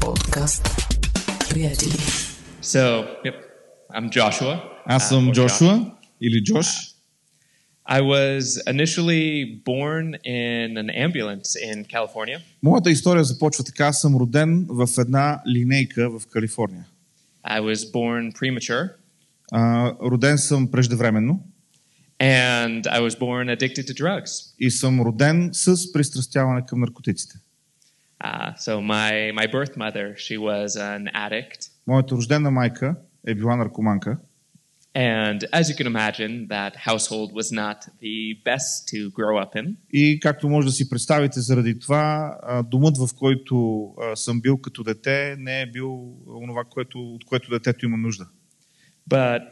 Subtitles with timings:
[0.00, 0.68] Подкаст.
[1.50, 1.90] Приятели.
[2.62, 3.34] So, yep,
[3.94, 4.60] I'm Joshua.
[4.86, 6.66] Аз uh, съм or Джошуа или Джош.
[7.88, 12.40] I was initially born in an ambulance in California.
[12.62, 13.86] Моята история започва така.
[13.86, 16.84] Аз съм роден в една линейка в Калифорния.
[17.48, 18.90] I was born premature,
[19.52, 21.40] А, роден съм преждевременно
[22.20, 24.54] and I was born addicted to drugs.
[24.58, 27.34] и съм роден с пристрастяване към наркотиците.
[28.24, 33.56] Uh, so my my birth mother, she was an addict, Моята рождена майка е била
[33.56, 34.18] наркоманка
[34.96, 39.76] and as you can imagine, that household was not the best to grow up in.
[39.92, 44.58] и както може да си представите заради това, а, домът в който а, съм бил
[44.58, 48.26] като дете не е бил онова, което, от което детето има нужда.
[49.10, 49.42] But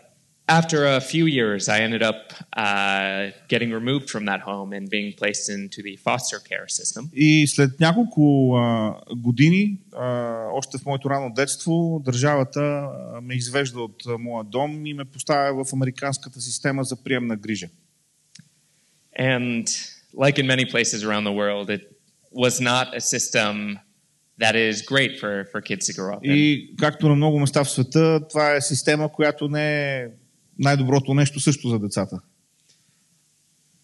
[0.50, 2.22] after a few years, I ended up
[2.66, 3.22] uh,
[3.54, 7.10] getting removed from that home and being placed into the foster care system.
[7.14, 10.06] И след няколко а, години, а,
[10.54, 15.06] още в моето рано детство, държавата а, ме извежда от а, моя дом и ме
[15.06, 17.70] поставя в американската система за приемна грижа.
[19.20, 19.66] And
[20.16, 21.84] like in many places around the world, it
[22.44, 23.80] was not a system
[24.44, 26.36] that is great for, for kids to grow up in.
[26.36, 30.08] И както на много места в света, това е система, която не е
[30.60, 32.20] най-доброто нещо също за децата.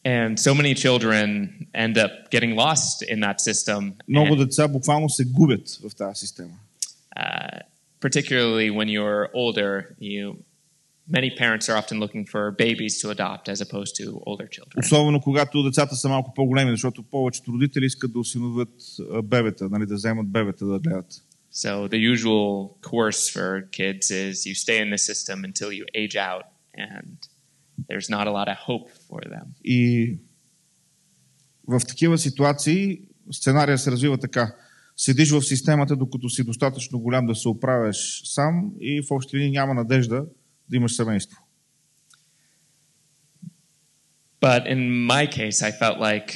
[0.06, 1.28] And so many children
[1.74, 6.20] end up getting lost in that system, Много and, деца буквално се губят в тази
[6.20, 6.54] система.
[7.18, 7.60] uh,
[8.02, 9.96] particularly when you're older.
[10.00, 10.24] You,
[11.18, 14.80] many parents are often looking for babies to adopt as opposed to older children.
[14.80, 18.74] Особено когато децата са малко по-големи, защото повечето родители искат да осиновят
[19.14, 21.08] а, бебета, нали, да вземат бебета да гледат.
[21.54, 22.48] So the usual
[22.92, 23.48] course for
[23.80, 26.44] kids is you stay in the system until you age out,
[26.81, 27.17] and
[27.89, 29.47] there's not a lot of hope for them.
[29.65, 30.19] И
[31.69, 33.01] в такива ситуации
[33.33, 34.55] сценария се развива така.
[34.97, 39.51] Седиш в системата, докато си достатъчно голям да се оправяш сам и в общи линии
[39.51, 40.25] няма надежда
[40.69, 41.39] да имаш семейство.
[44.41, 46.29] But in my case, I felt like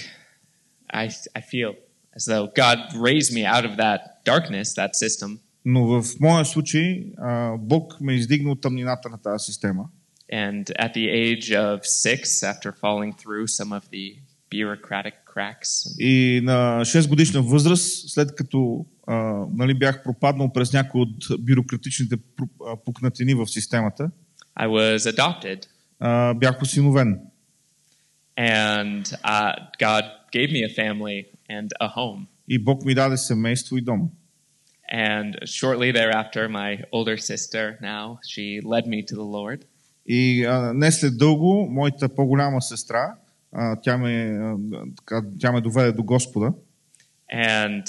[0.93, 1.07] I,
[1.39, 1.71] I feel
[2.17, 2.79] as though God
[3.09, 7.13] raised me out of that darkness, that system, Но в моя случай
[7.59, 9.89] Бог ме издигна от тъмнината на тази система.
[10.32, 14.08] and at the age of six, after falling through some of the
[14.52, 19.16] bureaucratic cracks, И на 6 годишна възраст, след като а,
[19.54, 24.12] нали, бях пропаднал през някои от бюрократичните пр- а, пукнатини в системата,
[24.60, 25.66] I was adopted,
[26.00, 27.20] а, бях осиновен.
[28.38, 32.28] and uh, God gave me a family and a home.
[32.48, 34.12] И Бог ми даде семейство и дом.
[34.94, 39.60] And shortly thereafter, my older sister now, she led me to the Lord.
[40.07, 43.15] И а, не след дълго, моята по-голяма сестра,
[43.53, 44.39] а, тя, ме,
[45.11, 46.53] а, тя ме доведе до Господа.
[47.35, 47.85] And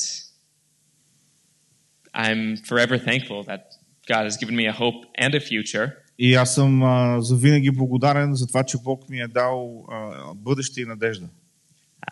[2.13, 3.63] I'm forever thankful that
[4.07, 5.91] God has given me a hope and a future.
[6.19, 10.81] И аз съм а, завинаги благодарен за това, че Бог ми е дал а, бъдеще
[10.81, 11.29] и надежда.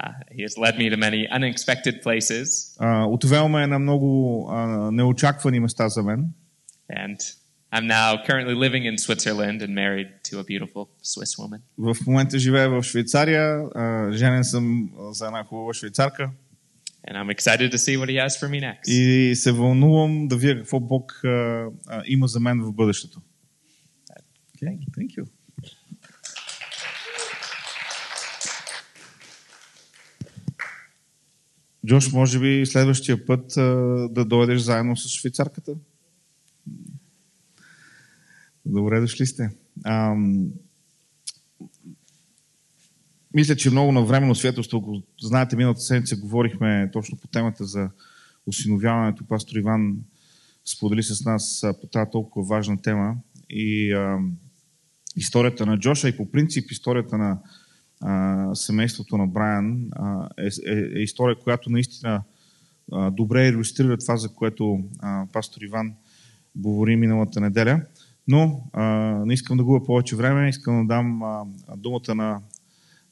[0.01, 2.45] Uh, he has led me to many unexpected places,
[2.79, 6.25] А, отвел ме на много а, неочаквани места за мен.
[6.89, 7.17] and
[7.75, 11.61] I'm now currently living in Switzerland and married to a beautiful Swiss woman.
[11.77, 16.31] В момента живея в Швейцария, а, женен съм а, за една хубава швейцарка
[17.09, 18.87] And I'm excited to see what he has for me next.
[18.87, 21.27] и се вълнувам да видя какво Бог а,
[21.87, 23.21] а, има за мен в бъдещето.
[24.57, 25.25] Okay, thank you.
[31.87, 33.61] Джош, може би следващия път а,
[34.11, 35.75] да дойдеш заедно с швейцарката?
[38.65, 39.49] Добре дошли сте.
[39.83, 40.47] Ам,
[43.33, 47.89] мисля, че много навременно свидетелство, ако знаете, миналата седмица говорихме точно по темата за
[48.45, 49.25] осиновяването.
[49.25, 49.97] Пастор Иван
[50.65, 53.15] сподели с нас по тази толкова важна тема.
[53.49, 54.19] И а,
[55.15, 57.39] историята на Джоша и по принцип историята на
[58.01, 62.23] а, семейството на Брайан а, е, е, е история, която наистина
[62.91, 65.93] а, добре иллюстрира това, за което а, пастор Иван
[66.55, 67.81] говори миналата неделя.
[68.27, 68.83] Но а,
[69.25, 71.45] не искам да губя повече време, искам да дам а,
[71.77, 72.41] думата на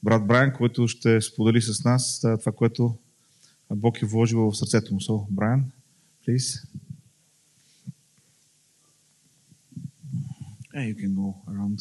[0.02, 2.96] брат Брайан, който ще сподели с нас а, това, което
[3.74, 5.00] Бог е вложил в сърцето му.
[5.00, 5.64] So, Брайан,
[6.26, 6.66] please.
[10.74, 11.78] Yeah, you can go around.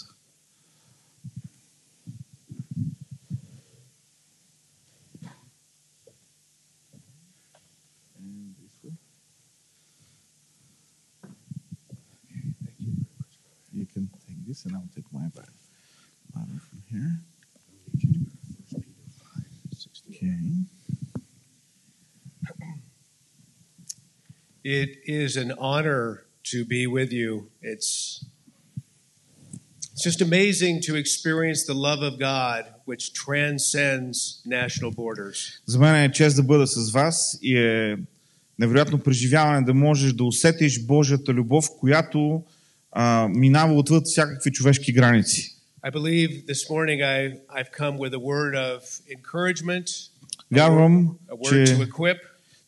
[14.60, 15.56] this and I'll take my Bible
[16.34, 17.20] Bible from here.
[20.10, 20.38] Okay.
[24.64, 27.50] It is an honor to be with you.
[27.62, 28.24] It's
[29.92, 35.60] it's just amazing to experience the love of God which transcends national borders.
[35.66, 37.98] За мен е чест да бъда с вас и е
[38.58, 42.44] невероятно преживяване да можеш да усетиш Божията любов, която
[42.91, 45.57] а, минава отвъд всякакви човешки граници.
[45.85, 47.19] I believe this morning I,
[47.57, 48.81] I've come with a word of
[49.17, 49.87] encouragement,
[50.51, 52.17] Вярвам, a word to че equip,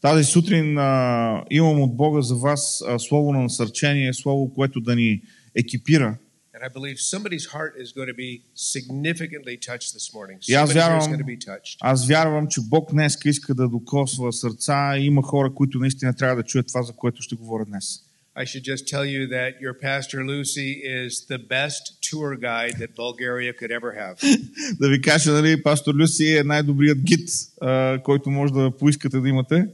[0.01, 4.95] тази сутрин а, имам от Бога за вас а, слово на насърчение, слово, което да
[4.95, 5.21] ни
[5.55, 6.17] екипира.
[6.55, 8.31] and I believe somebody's heart is going to be
[8.71, 10.37] significantly touched this morning.
[10.49, 11.77] И аз Somebody here is вярвам- going to be touched.
[11.81, 16.35] Аз вярвам, че Бог днес иска да докосва сърца и има хора, които наистина трябва
[16.35, 17.85] да чуят това, за което ще говоря днес.
[18.35, 22.95] I should just tell you that your pastor Lucy is the best tour guide that
[22.95, 24.15] Bulgaria could ever have.
[24.79, 27.29] Да ви кажа, нали, пастор Люси е най-добрият гид,
[27.61, 29.67] а, който може да поискате да имате.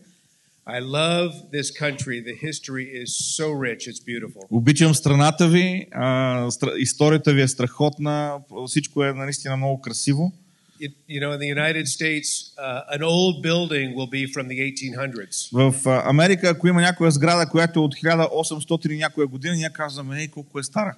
[0.67, 2.15] I love this country.
[2.29, 3.87] The history is so rich.
[3.87, 4.41] It's beautiful.
[4.51, 6.71] Обичам страната ви, а, стра...
[6.77, 10.33] историята ви е страхотна, всичко е наистина много красиво.
[10.81, 12.27] It, you know, in the United States,
[12.57, 15.49] uh, an old building will be from the 1800s.
[15.51, 19.69] В а, Америка, ако има някоя сграда, която е от 1800 и някоя година, ние
[19.73, 20.95] казваме, ей, колко е стара.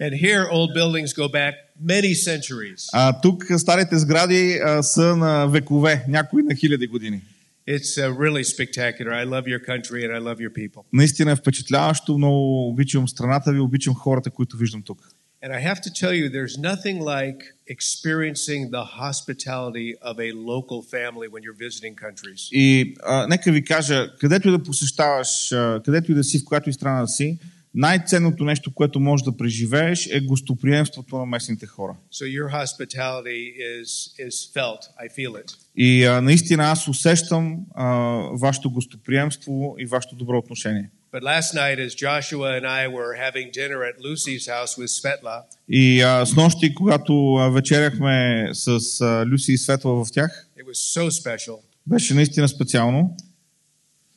[0.00, 2.90] And here, old buildings go back many centuries.
[2.92, 7.20] А тук старите сгради а, са на векове, някои на хиляди години.
[7.66, 9.12] It's uh, really spectacular.
[9.14, 10.82] I love your country and I love your people.
[10.92, 15.13] Наистина е впечатляващо, много обичам страната ви, обичам хората, които виждам тук.
[15.44, 17.40] And I have to tell you, there's nothing like
[17.76, 22.48] experiencing the hospitality of a local family when you're visiting countries.
[22.52, 25.48] И а, нека ви кажа, където и да посещаваш,
[25.84, 27.38] където и да си, в която и страна си,
[27.74, 31.96] най-ценното нещо, което можеш да преживееш е гостоприемството на местните хора.
[32.12, 33.42] So your hospitality
[33.72, 33.88] is
[34.26, 34.80] is felt.
[35.04, 35.56] I feel it.
[35.76, 37.86] И а, наистина аз усещам а,
[38.32, 40.90] вашето гостоприемство и вашето добро отношение.
[41.14, 45.44] But last night, as Joshua and I were having dinner at Lucy's house with Svetla,
[45.68, 50.66] И а, с нощи, когато а, вечеряхме с а, Люси и Светла в тях, it
[50.66, 51.58] was so special.
[51.86, 53.16] беше наистина специално.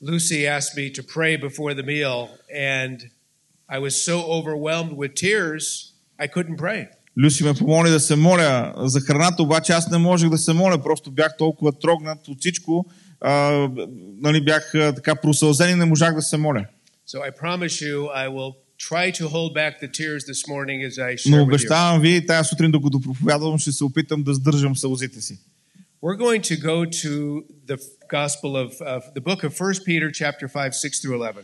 [0.03, 2.97] Lucy asked me to pray before the meal, and
[3.69, 6.87] I was so overwhelmed with tears, I couldn't pray.
[7.17, 10.83] Люси ме помоли да се моля за храната, обаче аз не можех да се моля,
[10.83, 12.85] просто бях толкова трогнат от всичко,
[13.21, 13.69] а,
[14.21, 16.65] нали, бях а, така просълзен и не можах да се моля.
[17.06, 18.52] So I promise you, I will
[18.88, 21.42] try to hold back the tears this morning as I Но share with you.
[21.42, 25.38] обещавам ви, тази сутрин, докато проповядвам, ще се опитам да сдържам сълзите си.
[26.02, 27.12] We're going to go to
[27.70, 27.78] the
[28.18, 31.34] Gospel of uh, the book of 1 Peter, chapter 5, 6 through 11.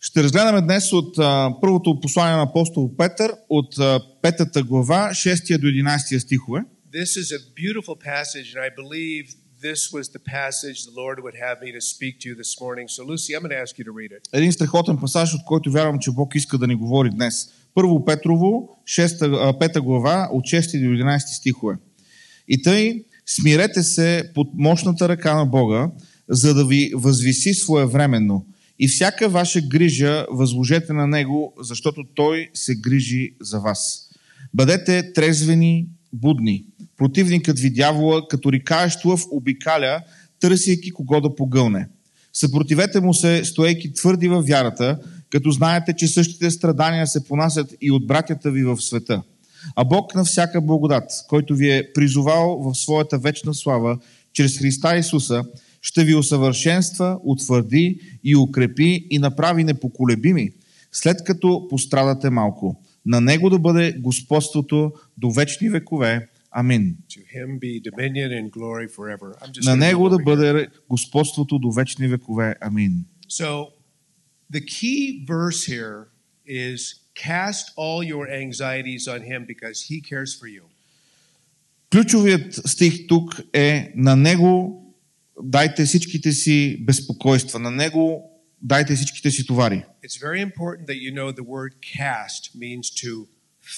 [0.00, 5.58] Ще разгледаме днес от а, първото послание на апостол Петър, от а, петата глава, 6
[5.58, 6.60] до 11 стихове.
[6.92, 9.26] This is a beautiful passage, and I believe
[9.69, 12.85] this was the passage the Lord would have me to speak to you this morning.
[12.95, 14.29] So, Lucy, I'm going to ask you to read it.
[14.33, 17.49] Един страхотен пасаж, от който вярвам, че Бог иска да ни говори днес.
[17.73, 19.07] Първо Петрово, 6,
[19.59, 21.75] 5 глава, от 6 до 11 стихове.
[22.47, 25.91] И тъй, смирете се под мощната ръка на Бога,
[26.29, 28.45] за да ви възвиси своевременно.
[28.79, 34.09] И всяка ваша грижа възложете на Него, защото Той се грижи за вас.
[34.53, 36.65] Бъдете трезвени, будни.
[36.97, 40.01] Противникът ви дявола, като рикаещ лъв, обикаля,
[40.39, 41.87] търсейки кого да погълне.
[42.33, 44.99] Съпротивете му се, стоейки твърди във вярата,
[45.29, 49.21] като знаете, че същите страдания се понасят и от братята ви в света.
[49.75, 53.97] А Бог на всяка благодат, който ви е призовал в своята вечна слава,
[54.33, 55.43] чрез Христа Исуса,
[55.81, 60.49] ще ви усъвършенства, утвърди и укрепи и направи непоколебими,
[60.91, 62.81] след като пострадате малко.
[63.05, 66.27] На Него да бъде господството до вечни векове.
[66.55, 66.97] Амин.
[69.65, 72.55] На Него да бъде господството до вечни векове.
[72.61, 73.05] Амин.
[73.29, 73.67] So,
[74.53, 75.97] the key verse here
[76.47, 76.79] is
[77.15, 80.63] cast all your anxieties on him because he cares for you.
[81.91, 84.79] Ключовият стих тук е на Него
[85.43, 88.29] дайте всичките си безпокойства, на Него
[88.61, 89.83] дайте всичките си товари.
[90.03, 93.27] It's very important that you know the word cast means to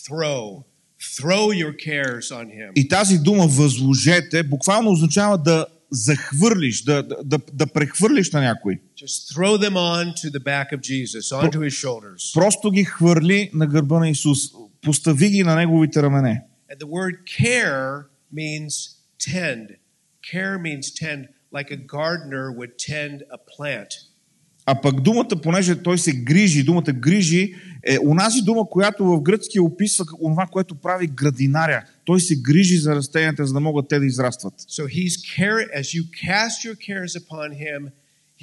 [0.07, 0.63] throw.
[0.99, 2.71] Throw your cares on him.
[2.75, 8.79] И тази дума възложете буквално означава да захвърлиш, да, да, да, да прехвърлиш на някой.
[9.03, 12.33] Just throw them on to the back of Jesus, onto his shoulders.
[12.33, 14.39] Просто ги хвърли на гърба на Исус.
[14.81, 16.43] Постави ги на Неговите рамене.
[16.71, 18.73] And the word care means
[19.19, 19.65] tend.
[20.33, 21.21] Care means tend,
[21.57, 23.91] like a gardener would tend a plant.
[24.65, 29.59] А пък думата, понеже той се грижи, думата грижи е онази дума, която в гръцки
[29.59, 31.83] описва това, което прави градинаря.
[32.05, 34.53] Той се грижи за растенията, за да могат те да израстват.
[34.53, 37.89] So he's care as you cast your cares upon him,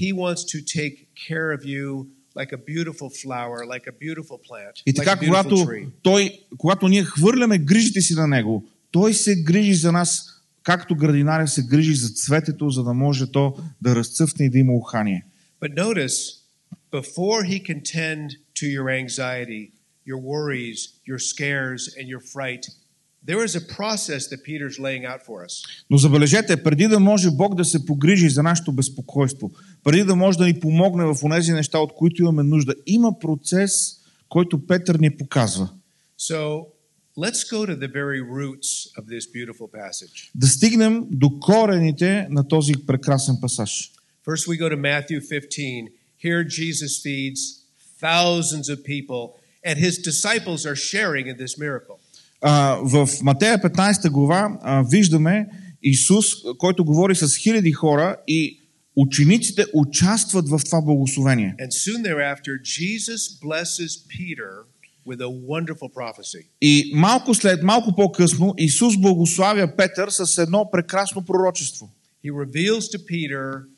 [0.03, 0.97] he wants to take
[1.29, 2.07] care of you
[2.41, 5.69] like a beautiful flower, like a beautiful plant, И like така, beautiful когато,
[6.03, 10.25] той, когато ние хвърляме грижите си на него, той се грижи за нас,
[10.63, 14.73] както градинаря се грижи за цветето, за да може то да разцъфне и да има
[14.73, 15.25] ухание.
[15.63, 16.17] But notice,
[16.93, 18.27] before he can tend
[18.63, 19.63] to your anxiety,
[20.11, 20.79] your worries,
[21.11, 22.65] your scares, and your fright,
[23.31, 25.63] there is a process that Peter's laying out for us.
[25.91, 29.51] Но забележете, преди да може Бог да се погрижи за нашето безпокойство,
[29.85, 34.01] преди да може да ни помогне в онези неща, от които имаме нужда, има процес,
[34.29, 35.71] който Петър ни показва.
[36.19, 36.67] So
[37.19, 40.31] let's go to the very roots of this beautiful passage.
[40.35, 43.93] Да стигнем до корените на този прекрасен пасаж.
[44.27, 45.89] First, we go to Matthew 15.
[46.25, 47.62] Here, Jesus feeds
[48.07, 49.23] thousands of people,
[49.69, 51.97] and his disciples are sharing in this miracle.
[52.41, 55.47] А, в Матея 15 глава а, виждаме
[55.83, 56.25] Исус,
[56.59, 58.61] който говори с хиляди хора и
[58.97, 61.55] учениците участват в това благословение.
[61.59, 64.67] And soon thereafter, Jesus blesses Peter
[65.07, 66.47] with a wonderful prophecy.
[66.61, 71.91] И малко след, малко по-късно, Исус благославя Петър с едно прекрасно пророчество.
[72.25, 73.69] He reveals to Peter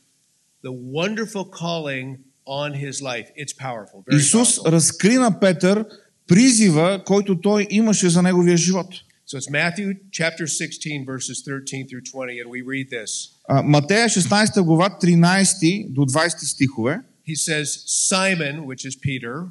[0.65, 3.28] the wonderful calling on his life.
[3.36, 4.04] It's powerful.
[4.08, 4.72] Very Исус powerful.
[4.72, 5.86] разкри на Петър
[6.28, 8.88] призива, който той имаше за неговия живот.
[9.28, 13.30] So it's Matthew chapter 16, verses 13 through 20, and we read this.
[13.48, 17.68] А, Матея 16 глава 13 до 20 стихове, He says,
[18.10, 19.44] Simon, which is Peter,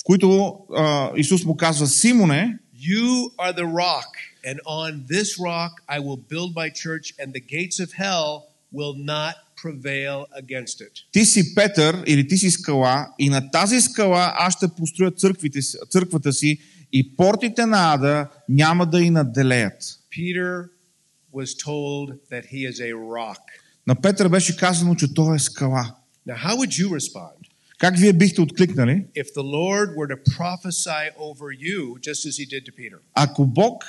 [0.00, 4.10] в които а, Исус му казва Симоне, You are the rock,
[4.48, 8.28] and on this rock I will build my church, and the gates of hell
[8.72, 10.91] will not prevail against it.
[11.11, 15.59] ти си Петър или ти си скала и на тази скала аз ще построя църквите,
[15.89, 16.57] църквата си
[16.93, 19.83] и портите на ада няма да и наделеят.
[20.17, 20.69] Peter
[21.33, 23.41] was told that he is a rock.
[23.87, 25.95] На Петър беше казано, че той е скала.
[26.27, 27.41] Now, how would you respond
[27.77, 32.45] Как вие бихте откликнали, if the Lord were to prophesy over you just as he
[32.45, 32.97] did to Peter?
[33.13, 33.83] ако Бог,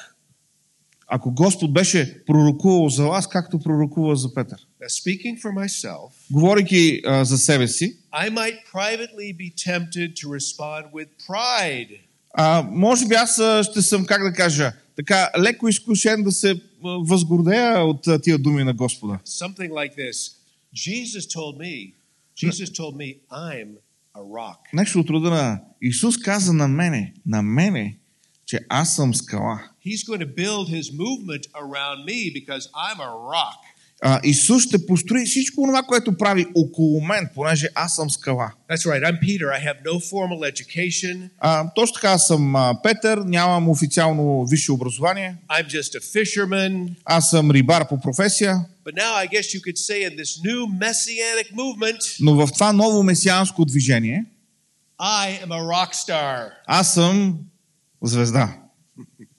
[1.14, 4.66] ако Господ беше пророкувал за вас, както пророкува за Петър?
[4.90, 10.82] Speaking for myself, Говорейки а, за себе си, I might privately be tempted to respond
[10.92, 11.98] with pride.
[12.34, 13.40] а, може би аз
[13.70, 18.74] ще съм, как да кажа, така леко изкушен да се възгордея от тия думи на
[18.74, 19.18] Господа.
[19.26, 20.32] Something like this
[20.74, 21.92] Jesus told me,
[22.36, 23.68] Jesus told me, I'm
[24.14, 24.56] a rock.
[24.72, 27.96] Нещо от рода на Исус каза на мене, на мене,
[28.46, 29.71] че аз съм скала.
[29.88, 33.58] He's going to build his movement around me because I'm a rock.
[34.04, 38.52] А, Исус ще построи всичко това, което прави около мен, понеже аз съм скала.
[38.70, 39.02] That's right.
[39.04, 39.46] I'm Peter.
[39.58, 41.28] I have no formal education.
[41.38, 46.94] А, точно така аз съм а, Петър, нямам официално висше образование, I'm just a fisherman.
[47.04, 50.66] аз съм рибар по професия, But now I guess you could say in this new
[50.78, 54.24] messianic movement, но в това ново месианско движение
[55.00, 56.50] I am a rock star.
[56.66, 57.38] аз съм
[58.02, 58.58] звезда.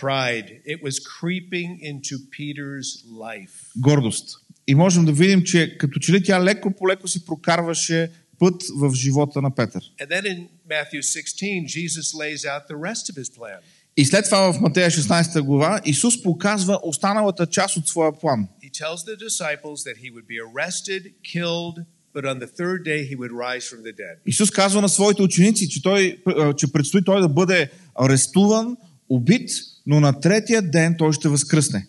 [0.00, 0.48] Pride.
[0.64, 3.54] It was creeping into Peter's life.
[3.76, 4.38] гордост.
[4.66, 8.62] И можем да видим, че като че ли тя леко по леко си прокарваше път
[8.76, 9.82] в живота на Петър.
[10.00, 13.58] And then in Matthew 16, Jesus lays out the rest of his plan.
[13.96, 18.48] И след това в Матея 16 глава Исус показва останалата част от своя план.
[18.62, 21.02] He tells the disciples that he would be arrested,
[21.34, 24.16] killed, but on the third day he would rise from the dead.
[24.26, 26.22] Исус казва на своите ученици, че, той,
[26.56, 28.76] че предстои той да бъде арестуван,
[29.08, 29.50] убит,
[29.88, 31.86] но на третия ден той ще възкръсне.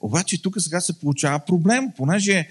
[0.00, 2.48] Обаче тук сега се получава проблем, понеже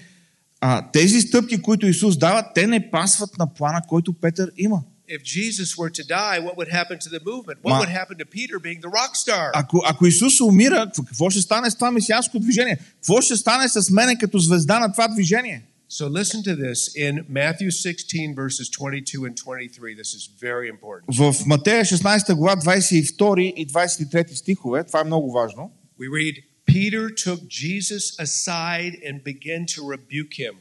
[0.60, 4.82] а, тези стъпки, които Исус дава, те не пасват на плана, който Петър има.
[5.16, 7.56] If Jesus were to die, what would happen to the movement?
[7.62, 9.50] What Ma- would happen to Peter being the rock star?
[9.54, 12.78] Ако, ако Исус умира, какво ще стане с това месианско движение?
[12.94, 15.62] Какво ще стане с мене като звезда на това движение?
[15.90, 19.94] So listen to this in Matthew 16, verses 22 and 23.
[19.94, 21.14] This is very important.
[21.14, 27.08] В Матея 16 глава 22 и 23 стихове, това е много важно, We read, Peter
[27.08, 30.54] took Jesus aside and began to rebuke him.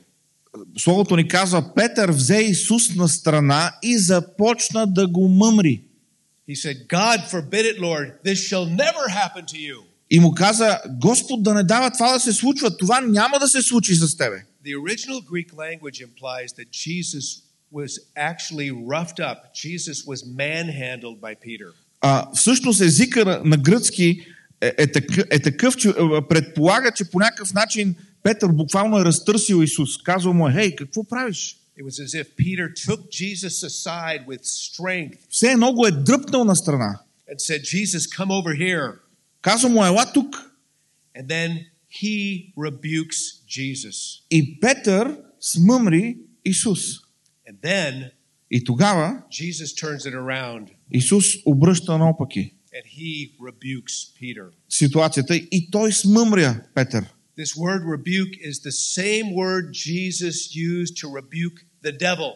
[0.77, 5.81] Словото ни казва, Петър взе Исус на страна и започна да го мъмри.
[6.49, 8.07] He said, God forbid it, Lord.
[8.25, 9.77] This shall never happen to you.
[10.09, 13.61] И му каза, Господ да не дава това да се случва, това няма да се
[13.61, 14.43] случи с тебе.
[14.66, 17.26] The original Greek language implies that Jesus
[17.72, 19.38] was actually roughed up.
[19.54, 21.68] Jesus was manhandled by Peter.
[22.00, 24.26] А, всъщност езика на, на гръцки
[24.60, 25.92] е, е, такъв, е такъв, че е,
[26.28, 30.02] предполага, че по някакъв начин Петър буквално е разтърсил Исус.
[30.02, 31.56] Казва му, е, хей, какво правиш?
[31.78, 36.44] It was as if Peter took Jesus aside with strength Все едно го е дръпнал
[36.44, 37.00] на страна.
[37.30, 38.92] and said, Jesus, come over here.
[39.42, 40.52] Казва му, ела тук.
[41.16, 41.50] And then
[42.00, 44.21] he rebukes Jesus.
[44.31, 46.79] И Петър смъмри Исус.
[47.49, 48.09] And then
[48.51, 54.49] И тогава Jesus turns it around Исус обръща наопаки and he rebukes Peter.
[54.69, 57.05] ситуацията и той смъмря Петър.
[57.37, 62.31] This word rebuke is the same word Jesus used to rebuke the devil.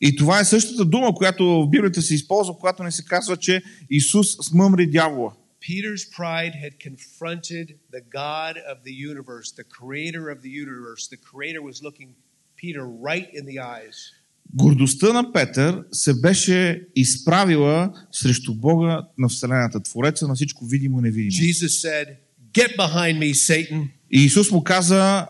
[0.00, 3.62] И това е същата дума, която в Библията се използва, когато не се казва, че
[3.90, 5.36] Исус смъмри дявола.
[5.63, 11.07] Peter's pride had confronted the God of the universe, the creator of the universe.
[11.07, 12.09] The creator was looking
[12.55, 13.97] Peter right in the eyes.
[14.55, 21.01] Гордостта на Петър се беше изправила срещу Бога на Вселената, Твореца на всичко видимо и
[21.01, 21.31] невидимо.
[21.31, 22.05] Jesus said,
[22.53, 23.87] Get behind me, Satan.
[24.11, 25.27] И Исус му каза,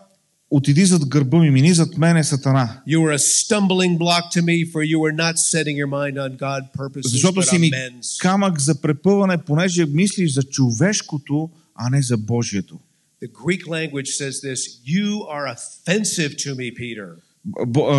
[0.56, 2.82] отиди зад гърба ми, мини зад мене, Сатана.
[2.88, 6.36] You are a stumbling block to me, for you are not setting your mind on
[6.36, 7.70] God purposes, Защото си ми
[8.18, 12.80] камък за препъване, понеже мислиш за човешкото, а не за Божието.
[13.22, 14.60] The Greek language says this
[14.94, 17.08] You are offensive to me, Peter.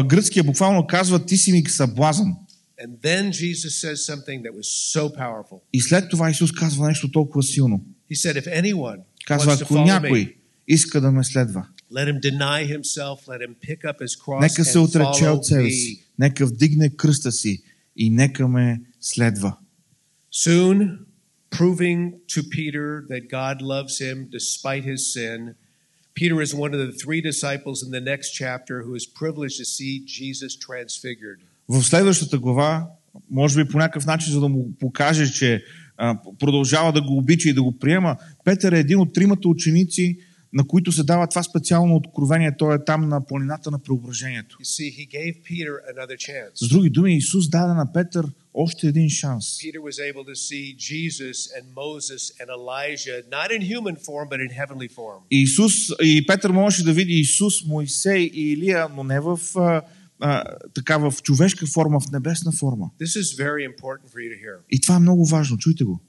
[0.03, 2.35] Гръцкия буквално казва, ти си ми съблазън.
[2.83, 5.59] And then Jesus says something that was so powerful.
[5.73, 7.81] И след това Исус казва нещо толкова силно.
[8.11, 10.35] He said, If anyone Казва, ако някой
[10.67, 11.65] иска да ме следва,
[11.97, 15.69] let him deny himself, let him pick up his cross нека се отрече от себе
[15.69, 17.63] си, нека вдигне кръста си
[17.95, 19.57] и нека ме следва.
[20.45, 20.77] Soon,
[21.51, 21.99] proving
[22.33, 25.39] to Peter that God loves him despite his sin,
[26.19, 29.67] Peter is one of the three disciples in the next chapter who is privileged to
[29.77, 31.39] see Jesus transfigured.
[31.69, 32.87] В следващата глава,
[33.29, 35.63] може би по някакъв начин, за да му покаже, че
[35.97, 40.17] а, продължава да го обича и да го приема, Петър е един от тримата ученици,
[40.55, 42.57] на които се дава това специално откровение.
[42.57, 44.57] Той е там на планината на преображението.
[46.55, 49.45] С други думи, Исус даде на Петър още един шанс.
[49.45, 54.39] Peter was able to see Jesus and Moses and Elijah, not in human form, but
[54.39, 55.19] in heavenly form.
[55.31, 59.39] Исус, и Петър можеше да види Исус, Моисей и Илия, но не в,
[60.19, 60.43] а,
[60.73, 62.89] така, в човешка форма, в небесна форма.
[63.01, 64.57] This is very important for you to hear.
[64.69, 65.99] И това е много важно, чуйте го.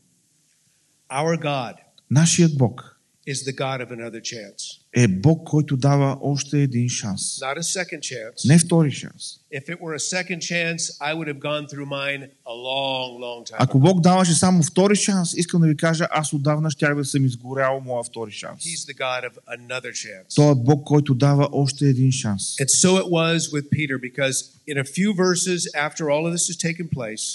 [1.11, 1.75] Our God
[2.11, 2.96] Нашият Бог
[3.28, 7.22] is the God of another chance, е Бог, който дава още един шанс.
[7.40, 8.48] not a second chance.
[8.48, 9.24] Не втори шанс.
[9.54, 13.46] If it were a second chance, I would have gone through mine a long, long
[13.46, 13.56] time.
[13.60, 13.82] Ако ago.
[13.82, 17.80] Бог даваше само втори шанс, искам да ви кажа, аз отдавна щях да съм изгорял
[17.86, 18.64] моя втори шанс.
[18.64, 20.36] He's the God of another chance.
[20.36, 22.44] Той е Бог, който дава още един шанс.
[22.44, 24.36] And so it was with Peter, because
[24.68, 27.26] in a few verses after all of this has taken place,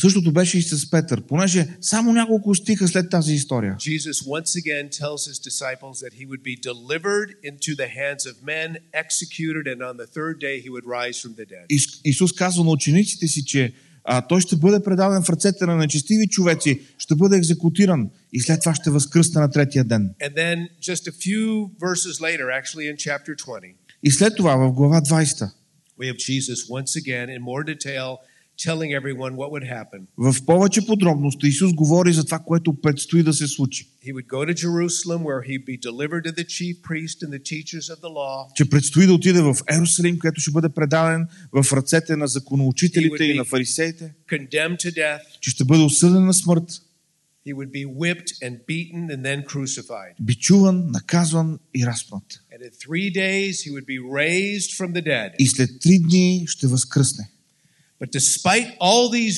[0.00, 3.76] Същото беше и с Петър, понеже само няколко стиха след тази история.
[3.80, 8.34] Jesus once again tells his disciples that he would be delivered into the hands of
[8.54, 8.68] men,
[9.04, 11.66] executed, and on the third day he would rise from the dead.
[11.72, 13.72] Ис- Исус казва на учениците си, че
[14.04, 18.60] а, той ще бъде предаден в ръцете на нечестиви човеци, ще бъде екзекутиран и след
[18.60, 20.10] това ще възкръсне на третия ден.
[20.22, 24.72] And then just a few verses later, actually in chapter 20, И след това в
[24.72, 25.50] глава 20,
[26.00, 28.16] we have Jesus once again in more detail
[28.56, 30.06] telling everyone what would happen.
[30.16, 33.86] в повече подробности Исус говори за това, което предстои да се случи.
[34.06, 37.42] He would go to Jerusalem where he'd be delivered to the chief priest and the
[37.52, 38.54] teachers of the law.
[38.54, 43.34] Че предстои да отиде в Ерусалим, където ще бъде предаден в ръцете на законоучителите и
[43.34, 45.40] на фарисеите, condemned to death.
[45.40, 46.64] че ще бъде осъден на смърт,
[47.46, 50.12] He would be whipped and beaten and then crucified.
[50.20, 52.22] бичуван, наказван и разпнат.
[52.52, 55.30] And in three days, he would be raised from the dead.
[55.38, 57.28] И след три дни ще възкръсне.
[58.04, 59.36] But despite all these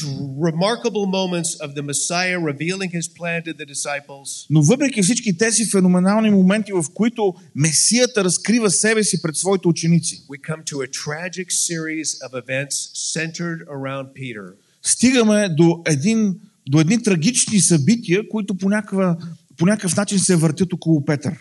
[0.51, 5.65] remarkable moments of the Messiah revealing his plan to the disciples, Но въпреки всички тези
[5.65, 10.89] феноменални моменти, в които Месията разкрива себе си пред своите ученици, we come to a
[10.89, 12.75] tragic series of events
[13.15, 14.53] centered around Peter.
[14.83, 16.35] стигаме до, един,
[16.69, 19.17] до едни трагични събития, които по, някаква,
[19.57, 21.39] по някакъв начин се въртят около Петър.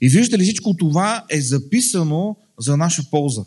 [0.00, 3.44] И виждате ли, всичко това е записано за наша полза.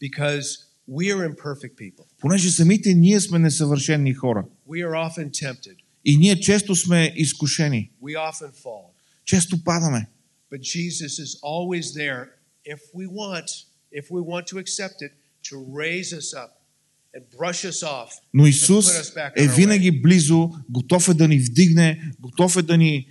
[0.00, 2.04] Because we are imperfect people.
[2.20, 4.44] Понеже самите ние сме несъвършени хора.
[4.68, 5.76] We are often tempted.
[6.04, 7.90] И ние често сме изкушени.
[8.02, 8.84] We often fall.
[9.24, 10.06] Често падаме.
[10.52, 13.48] But Jesus is always there if we want,
[13.92, 15.12] if we want to accept it,
[15.48, 16.50] to raise us up
[17.14, 18.10] and brush us off.
[18.34, 23.06] Но Исус е винаги близо, готов е да ни вдигне, готов е да ни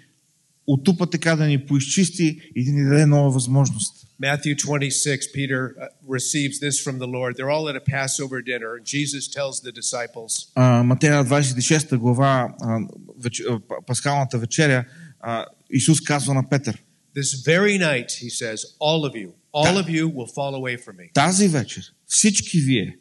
[0.67, 4.06] отупа така, да ни поизчисти и да ни даде нова възможност.
[4.18, 7.36] Matthew 26, Peter uh, receives this from the Lord.
[7.36, 12.54] They're all at a Passover dinner, and Jesus tells the disciples, А, Матея 26 глава,
[12.60, 12.78] а,
[13.18, 14.84] веч, а, па- пасхалната вечеря,
[15.20, 16.82] а, Исус казва на Петър,
[17.16, 19.82] This very night, he says, all of you, all Да.
[19.84, 21.12] of you will fall away from me.
[21.14, 22.96] тази вечер всички вие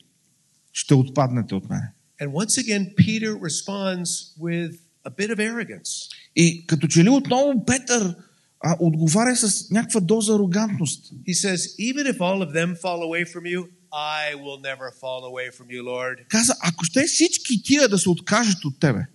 [0.74, 1.92] ще отпаднете от мене.
[2.22, 4.72] And once again, Peter responds with
[5.06, 6.10] a bit of arrogance.
[6.36, 8.16] И като че ли отново Петър
[8.69, 11.13] а отговаря с някаква доза арогантност.
[11.29, 13.61] He says, Even if all of them fall away from you,
[13.93, 16.29] I will never fall away from you, Lord.
[16.29, 19.07] Каза, ако ще всички тия да се откажат от тебе,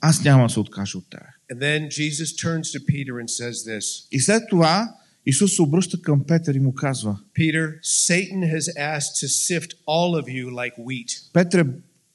[0.00, 1.26] аз няма да се откажа от тебе.
[1.52, 4.94] And then Jesus turns to Peter and says this И след това
[5.26, 10.22] Исус се обръща към Петър и му казва, Peter, Satan has asked to sift all
[10.22, 11.32] of you like wheat.
[11.32, 11.64] Петре,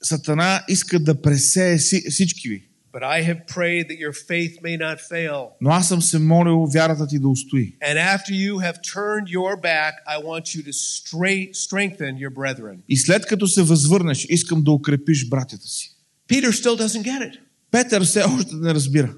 [0.04, 2.67] Сатана иска да пресее си- всички ви.
[2.96, 5.50] But I have prayed that your faith may not fail.
[5.62, 7.74] Но аз съм се молил вярата ти да устои.
[7.90, 12.78] And after you have turned your back, I want you to straight, strengthen your brethren.
[12.90, 15.92] И след като се възвърнеш, искам да укрепиш братята си.
[16.30, 17.40] Peter still doesn't get it.
[17.72, 19.14] Петър все още не разбира.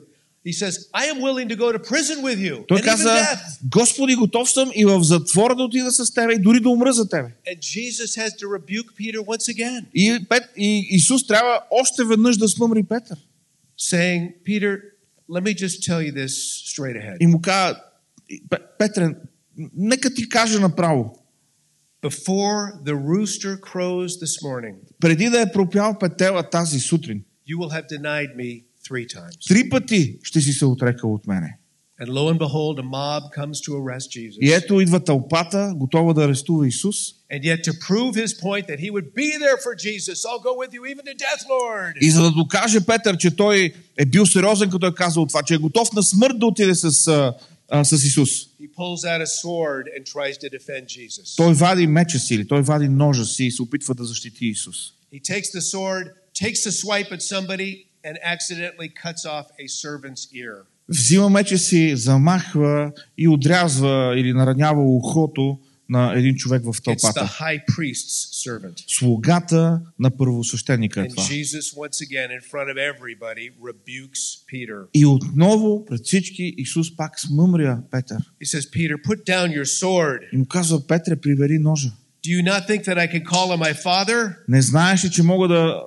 [0.46, 3.20] He says, I am willing to go to prison with you Той каза.
[3.64, 7.10] Господи, готов съм и в затвора да отида с тебе и дори да умра за
[7.10, 7.30] тебе.
[7.52, 12.38] And Jesus has to rebuke Peter once again, И, Пет, и Исус трябва още веднъж
[12.38, 13.18] да смъмри Петър.
[13.78, 14.80] Saying, Peter,
[15.30, 16.34] let me just tell you this
[16.74, 17.18] straight ahead.
[17.20, 17.76] И му каза,
[18.50, 19.16] «Пе- Петре,
[19.76, 21.24] нека ти кажа направо.
[22.02, 27.72] Before the rooster crows this morning, Преди да е пропял петела тази сутрин, you will
[27.82, 29.48] have denied me three times.
[29.48, 31.58] три пъти ще си се отрекал от мене.
[32.02, 34.38] And lo and behold, a mob comes to arrest Jesus.
[34.42, 36.96] И ето идва тълпата, готова да арестува Исус.
[37.30, 40.54] And yet, to prove his point that he would be there for Jesus, I'll go
[40.62, 41.94] with you even to death, Lord.
[42.02, 45.54] И за да докаже Петър, че той е бил сериозен, като е казал това, че
[45.54, 47.08] е готов на смърт да отиде с,
[47.70, 48.30] а, с Исус.
[48.62, 51.36] He pulls out a sword and tries to defend Jesus.
[51.36, 54.78] Той вади меча си или той вади ножа си и се опитва да защити Исус.
[55.14, 56.06] He takes the sword,
[56.44, 57.72] takes a swipe at somebody,
[58.08, 60.64] and accidentally cuts off a servant's ear.
[60.90, 67.38] Взима меча си, замахва и отрязва или наранява ухото на един човек в тълпата.
[68.88, 71.24] Слугата на първосвещеника е това.
[74.94, 78.18] И отново пред всички Исус пак смъмря Петър.
[80.34, 81.92] И му казва, Петре, прибери ножа.
[84.48, 85.82] Не знаеш ли, че мога да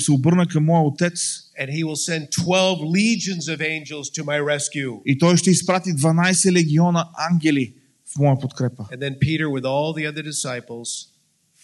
[0.00, 4.38] се обърна към моя отец And he will send 12 legions of angels to my
[4.40, 5.02] rescue.
[5.06, 7.74] и той ще изпрати 12 легиона ангели
[8.14, 8.82] в моя подкрепа.
[8.92, 11.08] And then Peter, with all the other disciples,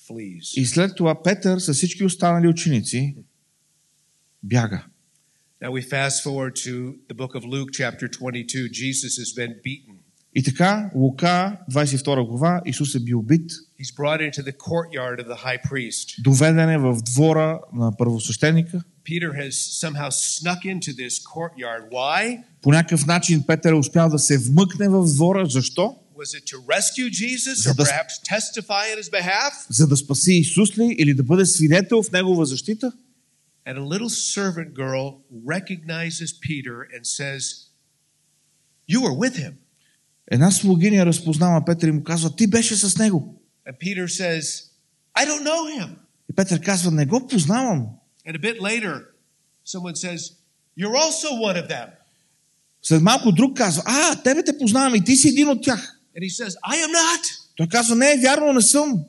[0.09, 0.57] flees.
[0.61, 3.16] И след това Петър с всички останали ученици
[4.42, 4.85] бяга.
[5.62, 6.74] Now we fast forward to
[7.09, 8.68] the book of Luke, chapter 22.
[8.70, 9.94] Jesus has been beaten.
[10.37, 15.26] И така, Лука, 22 глава, Исус е бил бит, He's brought into the courtyard of
[15.28, 16.22] the high priest.
[16.22, 18.83] доведен е в двора на първосвещеника.
[19.04, 19.50] Peter has
[19.85, 21.90] somehow snuck into this courtyard.
[21.92, 22.42] Why?
[22.62, 25.46] По някакъв начин Петър е успял да се вмъкне в двора.
[25.46, 25.96] Защо?
[26.15, 29.53] Was it to rescue Jesus За or да- perhaps testify in his behalf?
[29.69, 32.91] За да спаси Исус ли или да бъде свидетел в негова защита?
[33.65, 35.05] And a little servant girl
[35.55, 37.41] recognizes Peter and says,
[38.89, 39.53] You were with him.
[40.31, 43.41] Една слугиня разпознава Петър и му казва, ти беше с него.
[43.67, 44.41] And Peter says,
[45.17, 45.89] I don't know him.
[46.31, 47.88] И Петър казва, не го познавам.
[48.27, 48.95] And a bit later,
[49.65, 50.19] someone says,
[50.77, 51.88] You're also one of them.
[52.81, 55.99] След малко друг казва, а, тебе те познавам и ти си един от тях.
[56.15, 57.23] And he says, I am not.
[57.55, 59.05] Той казва, не, вярно, не съм.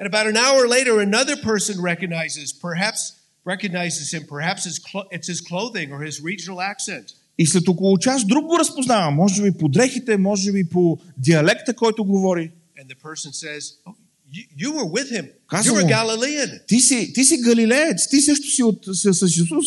[0.00, 3.00] And about an hour later, another person recognizes, perhaps
[3.44, 4.22] recognizes him.
[4.36, 7.14] Perhaps his clo- it's his clothing or his regional accent.
[7.38, 9.10] И след около час друг го разпознава.
[9.10, 12.52] Може би по дрехите, може би по диалекта, който говори.
[12.80, 13.94] And the person says, oh,
[14.32, 15.28] you, you were with him.
[15.46, 16.66] Казва You were му, Galilean.
[16.66, 19.66] Ти си, ти си галилеец, ти също си от, с, с Исус.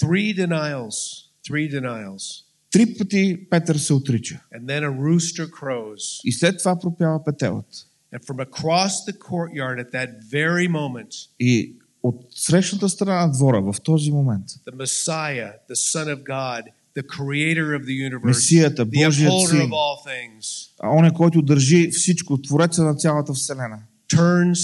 [0.00, 0.96] Three denials.
[1.48, 2.41] Three denials.
[2.73, 4.39] Три пъти Петър се отрича.
[4.55, 6.21] And then a rooster crows.
[6.23, 7.67] И след това пропява петелът.
[8.13, 13.61] And from across the courtyard at that very moment, И от срещната страна на двора
[13.61, 16.63] в този момент the Messiah, the Son of God,
[16.97, 21.89] the creator of the universe, Месията, Божият син, of all things, он е който държи
[21.91, 23.79] всичко, твореца на цялата вселена,
[24.13, 24.59] turns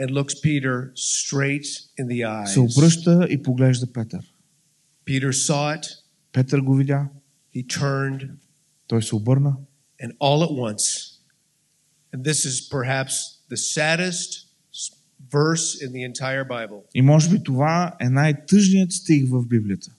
[0.00, 1.66] and looks Peter straight
[2.00, 2.76] in the се eyes.
[2.78, 4.32] обръща и поглежда Петър.
[5.06, 5.86] Peter saw it,
[6.32, 7.08] Петър го видя,
[7.55, 8.29] he turned,
[8.87, 9.55] той се обърна
[10.03, 10.85] and all at once,
[12.13, 13.13] and this is perhaps
[13.51, 14.29] the saddest
[14.73, 14.91] s-
[15.31, 19.91] verse in the entire Bible, и може би това е най-тъжният стих в Библията.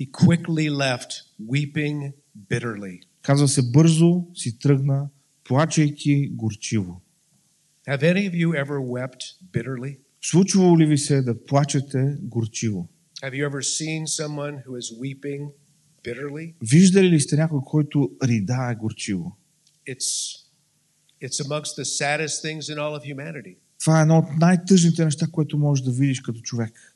[0.00, 1.10] he quickly left,
[1.42, 2.12] weeping
[2.50, 3.00] bitterly.
[3.22, 5.08] Казва се бързо си тръгна,
[5.44, 7.00] плачейки горчиво.
[7.88, 9.20] Have any of you ever wept
[9.52, 9.98] bitterly?
[10.22, 12.88] Случвало ли ви се да плачете горчиво?
[13.22, 15.48] Have you ever seen someone who is weeping
[16.03, 16.53] bitterly?
[16.61, 19.37] Виждали ли сте някой, който ридае горчиво?
[19.87, 20.39] It's
[21.21, 23.55] it's amongst the saddest things in all of humanity.
[23.79, 26.95] Това е едно от най-тъжните неща, което можеш да видиш като човек.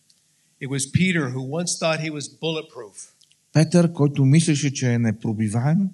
[0.63, 3.09] It was Peter who once thought he was bulletproof.
[3.53, 5.89] Петър, който мислеше, че е непробиваем,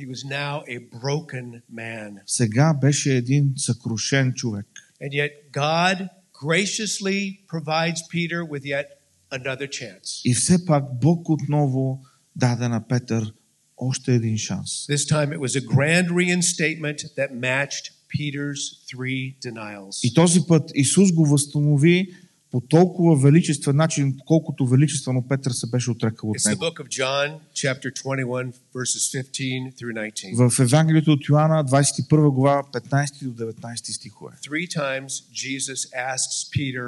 [0.00, 2.20] he was now a broken man.
[2.26, 4.66] сега беше един съкрушен човек.
[5.02, 6.08] And yet God
[6.44, 8.86] graciously provides Peter with yet
[9.30, 10.22] another chance.
[10.24, 12.02] И все пак Бог отново
[12.36, 13.32] даде на Петър
[13.76, 14.70] още един шанс.
[14.70, 17.84] This time it was a grand reinstatement that matched
[18.18, 18.60] Peter's
[18.92, 20.00] three denials.
[20.04, 22.08] И този път Исус го възстанови
[22.50, 26.64] по толкова величествен начин, колкото величествено Петър се беше отрекал от него.
[26.64, 30.50] book of John, chapter 21, verses 15 through 19.
[30.50, 34.32] В Евангелието от Йоанна, 21 глава, 15 до 19 стихове.
[34.42, 35.80] Three times Jesus
[36.14, 36.86] asks Peter,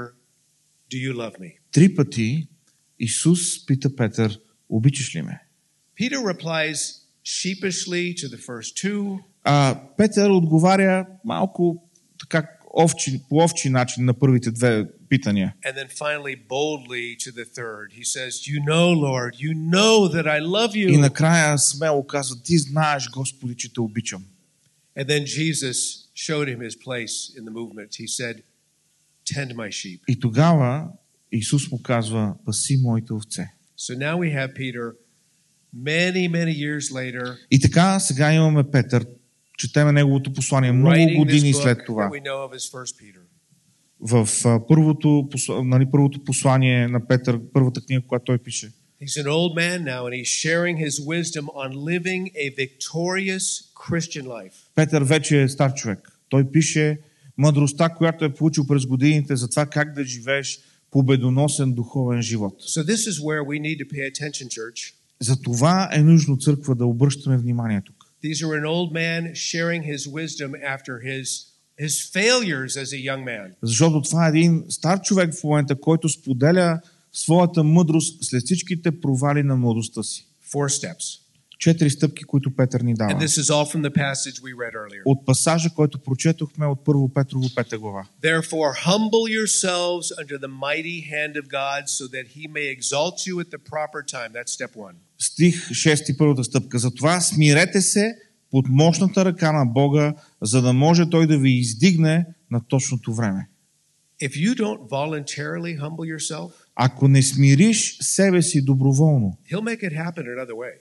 [0.91, 1.53] Do you love me?
[1.73, 2.49] Три пъти
[2.99, 5.41] Исус пита Петър, обичаш ли ме?
[6.01, 6.79] Peter replies
[7.25, 11.83] sheepishly to the first two, А Петър отговаря малко
[12.21, 12.49] така
[12.79, 15.55] овчи, по овчи начин на първите две питания.
[15.65, 17.87] and then finally boldly to the third.
[18.01, 20.99] He says, You know, Lord, you know that I love И you.
[21.01, 24.25] накрая смело казва, ти знаеш, Господи, че те обичам.
[24.99, 25.79] And then Jesus
[26.15, 27.91] showed him his place in the movement.
[28.03, 28.43] He said,
[29.35, 30.01] Tend my sheep.
[30.09, 30.89] И тогава
[31.33, 33.49] Исус му казва, паси моите овце.
[33.77, 34.97] So now we have Peter
[35.75, 39.07] many, many years later И така сега имаме Петър,
[39.59, 42.11] четеме неговото послание много години след това.
[44.01, 48.73] В а, първото, нали, първото послание на Петър, първата книга, която той пише.
[49.03, 54.27] He's an old man now, and he's sharing his wisdom on living a victorious Christian
[54.27, 54.55] life.
[54.75, 56.21] Петър вече е стар човек.
[56.29, 56.99] Той пише
[57.39, 60.59] мъдростта, която е получил през годините за това как да живееш
[60.91, 62.55] победоносен духовен живот.
[62.61, 64.93] So this is where we need to pay attention, church.
[65.21, 67.97] За това е нужно църква да обръщаме внимание тук.
[68.25, 71.27] These are an old man sharing his wisdom after his
[71.81, 73.53] his failures as a young man.
[73.63, 76.81] Защото това е един стар човек в момента, който споделя
[77.13, 80.27] своята мъдрост след всичките провали на младостта си.
[80.53, 81.21] Four steps.
[81.59, 83.21] Четири стъпки, които Петър ни And дава.
[83.21, 85.03] this is all from the passage we read earlier.
[85.05, 88.07] От пасажа, който прочетохме от първо Петрово пета глава.
[88.23, 93.41] Therefore, humble yourselves under the mighty hand of God so that he may exalt you
[93.41, 94.33] at the proper time.
[94.33, 94.95] That's step one.
[95.19, 96.79] Стих 6, първата стъпка.
[96.79, 98.15] Затова смирете се
[98.51, 103.49] под мощната ръка на Бога, за да може Той да ви издигне на точното време.
[104.23, 109.93] If you don't voluntarily humble yourself, Ако не смириш себе си доброволно, he'll make it
[109.93, 110.73] happen another way.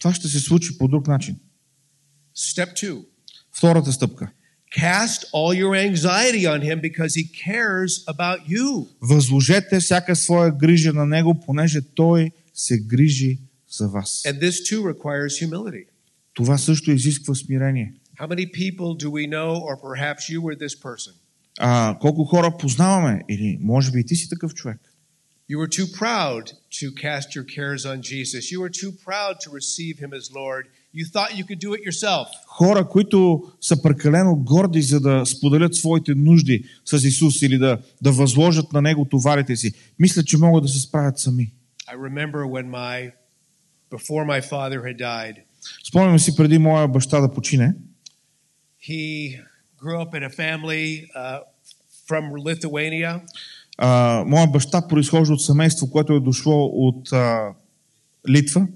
[0.00, 1.36] Това ще се случи по друг начин.
[2.36, 3.04] Step two
[3.52, 4.30] Втората стъпка.
[4.76, 8.86] cast all your anxiety on him because he cares about you.
[9.02, 14.22] Възложете всяка своя грижа на Него, понеже Той се грижи за вас.
[14.26, 15.84] And this too requires humility.
[16.34, 17.94] Това също изисква смирение.
[18.20, 21.12] How many people do we know, or perhaps you were this person?
[21.58, 23.22] А, колко хора познаваме?
[23.28, 24.89] Или може би и ти си такъв човек?
[25.49, 26.43] You were too proud
[26.79, 28.51] to cast your cares on Jesus.
[28.51, 30.63] You were too proud to receive him as Lord.
[30.99, 32.27] You thought you could do it yourself.
[32.47, 38.11] Хора, които са прекалено горди, за да споделят своите нужди с Исус или да, да
[38.11, 41.51] възложат на Него товарите си, мислят, че могат да се справят сами.
[41.87, 43.11] I remember when my,
[43.91, 45.35] before my father had died,
[45.87, 47.73] Спомням си преди моя баща да почине.
[48.79, 49.39] he
[49.77, 51.39] grew up in a family uh,
[52.07, 53.21] from Lithuania.
[53.82, 57.54] А, моя баща произхожда от семейство, което е дошло от а,
[58.28, 58.68] Литва,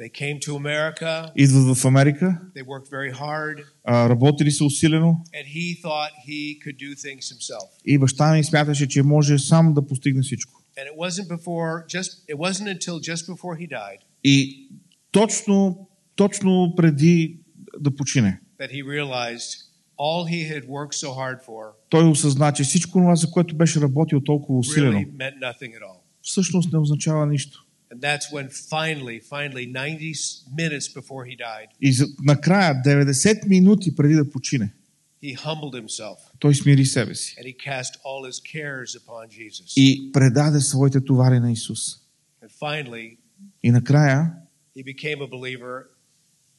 [0.00, 1.30] They came to America.
[1.36, 6.58] идват в Америка, They worked very hard, а, работили са усилено and he thought he
[6.64, 7.68] could do things himself.
[7.86, 10.62] и баща ми смяташе, че може сам да постигне всичко.
[10.76, 14.68] And it wasn't before just it wasn't until just before he died И
[15.10, 17.38] точно, точно преди
[17.80, 22.62] да почине, that he realized all he had worked so hard for той осъзна, че
[22.62, 25.96] всичко това, за което беше работил толкова усилено, really meant nothing at all.
[26.22, 27.66] всъщност не означава нищо.
[27.94, 30.14] And that's when finally, finally, 90
[30.58, 34.72] minutes before he died, И за, накрая, 90 минути преди да почине,
[35.22, 39.72] he humbled himself той смири себе си and he cast all his cares upon Jesus.
[39.76, 41.78] и предаде своите товари на Исус.
[42.44, 43.16] And finally,
[43.62, 44.32] И накрая
[44.76, 45.86] he became a believer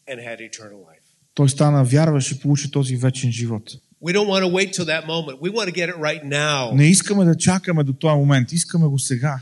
[0.10, 1.03] and had eternal life.
[1.34, 3.70] Той стана вярващ и получи този вечен живот.
[4.06, 5.36] We don't want to wait till that moment.
[5.42, 6.76] We want to get it right now.
[6.76, 9.42] Не искаме да чакаме до този момент, искаме го сега.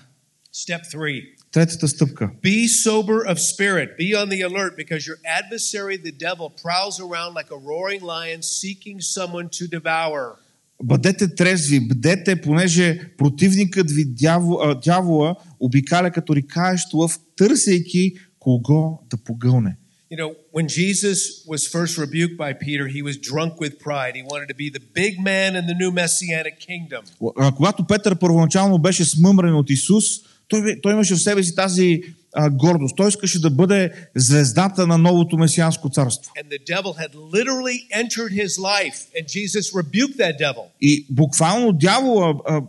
[0.56, 2.32] Step three Третата стъпка.
[2.44, 7.32] be sober of spirit, be on the alert because your adversary, the devil, prowls around
[7.40, 10.36] like a roaring lion seeking someone to devour.
[10.84, 19.00] Бъдете трезви, бдете, понеже противникът ви дявол, а, дявола обикаля като рикаещ лъв, търсейки кого
[19.10, 19.78] да погълне.
[20.11, 21.19] You know, when Jesus
[21.53, 24.15] was first rebuked by Peter, he was drunk with pride.
[24.21, 27.03] He wanted to be the big man in the new messianic kingdom.
[27.39, 30.05] А, Когато Петър първоначално беше смъмрен от Исус,
[30.49, 32.03] той, бе- той имаше в себе си тази
[32.35, 32.97] а, гордост.
[32.97, 36.33] Той искаше да бъде звездата на новото месианско царство.
[36.37, 40.63] And the devil had literally entered his life, and Jesus rebuked that devil.
[40.81, 42.63] И буквално дявола а, а,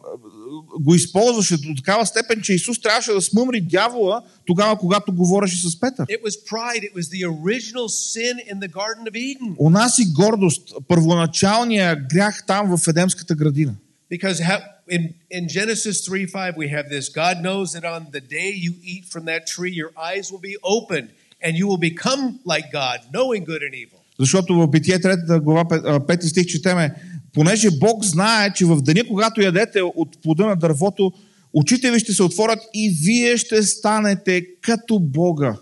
[0.80, 5.80] го използваше до такава степен, че Исус трябваше да смъмри дявола тогава, когато говореше с
[5.80, 6.06] Петър.
[9.14, 9.54] Eden.
[9.58, 13.74] Онази гордост, първоначалния грях там в Едемската градина.
[14.11, 14.40] Because
[14.90, 18.72] in, in Genesis 3 5, we have this God knows that on the day you
[18.92, 21.08] eat from that tree, your eyes will be opened
[21.44, 22.20] and you will become
[22.52, 23.98] like God, knowing good and evil.
[24.18, 26.94] Защото в Битие 3 глава 5 стих четеме,
[27.32, 31.12] понеже Бог знае, че в деня, когато ядете от плода на дървото,
[31.52, 35.56] очите ви ще се отворят и вие ще станете като Бога.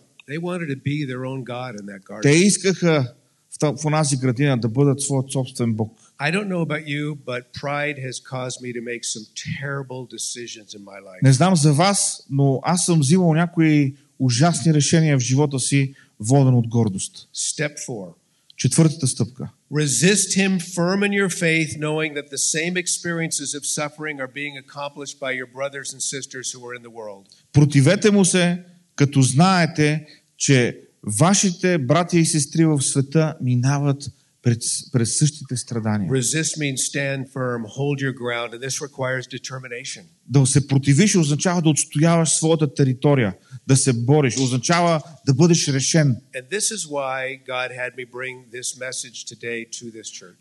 [2.22, 3.14] Те искаха
[3.62, 5.98] в онази градина да бъдат своят собствен Бог.
[6.20, 10.68] I don't know about you, but pride has caused me to make some terrible decisions
[10.76, 11.22] in my life.
[11.22, 16.54] Не знам за вас, но аз съм взимал някои ужасни решения в живота си, воден
[16.54, 17.28] от гордост.
[17.34, 18.19] Step four
[18.60, 19.48] Четвъртата стъпка.
[19.72, 24.56] resist him firm in your faith, knowing that the same experiences of suffering are being
[24.64, 27.24] accomplished by your brothers and sisters who are in the world.
[27.52, 28.62] Противете му се,
[28.96, 34.02] като знаете, че вашите братя и сестри в света минават
[34.42, 36.10] през, през същите страдания.
[36.10, 40.02] Resist means stand firm, hold your ground, and this requires determination.
[40.28, 43.34] Да се противиш означава да отстояваш своята територия,
[43.70, 46.16] да се бориш, означава да бъдеш решен.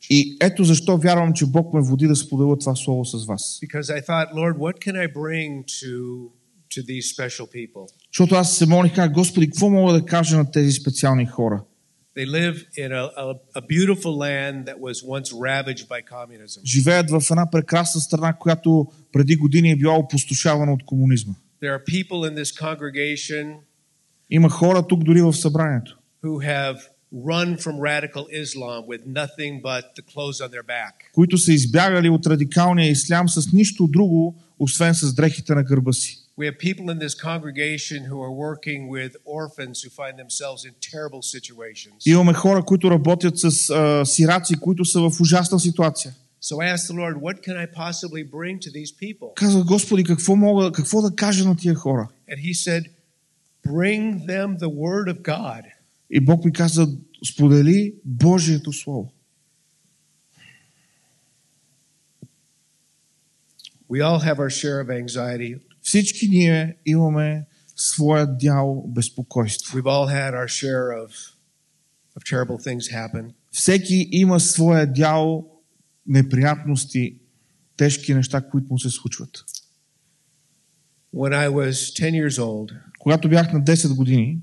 [0.09, 3.59] И ето защо вярвам, че Бог ме води да споделя това слово с вас.
[8.11, 11.63] Защото аз се молих, как, Господи, какво мога да кажа на тези специални хора?
[12.17, 13.25] They live in a, a,
[13.59, 16.59] a beautiful land that was once ravaged by communism.
[16.65, 21.33] Живеят в една прекрасна страна, която преди години е била опустошавана от комунизма.
[21.62, 23.54] There are people in this congregation
[24.30, 26.76] Има хора тук дори в събранието, who have
[27.14, 30.94] run from radical Islam with nothing but the clothes on their back.
[31.12, 36.20] които са избягали от радикалния ислям с нищо друго, освен с дрехите на гърба си.
[36.38, 40.72] We have people in this congregation who are working with orphans who find themselves in
[40.92, 42.06] terrible situations.
[42.06, 46.14] Имаме хора, които работят с а, сираци, които са в ужасна ситуация.
[46.40, 49.28] So I asked the Lord, what can I possibly bring to these people?
[49.36, 52.08] Казах, Господи, какво, мога, какво да кажа на тия хора?
[52.28, 52.82] And He said,
[53.66, 55.62] bring them the Word of God.
[56.10, 56.86] И Бог ми каза,
[57.24, 59.10] сподели Божието Слово.
[63.88, 65.60] We all have our share of anxiety.
[65.82, 67.44] Всички ние имаме
[67.76, 69.78] своя дял безпокойство.
[69.78, 71.10] We've all had our share of,
[72.16, 73.32] of terrible things happen.
[73.52, 75.50] Всеки има своя дял
[76.09, 77.15] неприятности,
[77.77, 79.43] тежки неща, които му се случват.
[81.15, 84.39] When I was 10 years old, Когато бях на 10 години,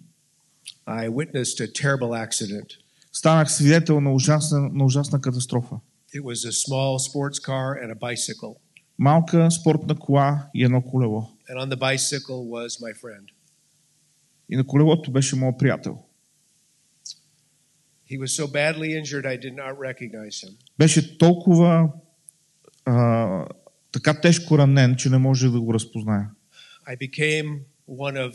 [0.86, 2.66] I witnessed a terrible accident.
[3.12, 5.74] станах свидетел на ужасна, на ужасна катастрофа.
[6.14, 8.56] It was a small sports car and a bicycle.
[8.98, 11.30] Малка спортна кола и едно колело.
[11.50, 13.24] And on the bicycle was my friend.
[14.48, 15.98] И на колелото беше моят приятел.
[18.11, 20.57] He was so badly injured, I did not recognize him.
[20.77, 21.89] Беше толкова
[22.85, 23.45] а,
[23.91, 26.29] така тежко ранен, че не може да го разпозная.
[26.87, 28.31] I became one of